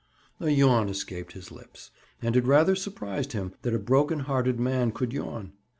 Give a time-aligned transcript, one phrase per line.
[0.39, 1.91] A yawn escaped his lips,
[2.23, 5.53] and it rather surprised him that a broken hearted man could yawn.